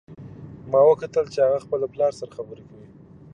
[0.71, 2.87] ما وکتل چې هغه خپل پلار سره خبرې کوي